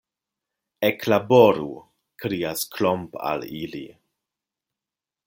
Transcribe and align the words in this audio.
Eklaboru! 0.87 1.67
krias 2.25 2.65
Klomp 2.77 3.21
al 3.33 3.47
ili. 3.63 3.83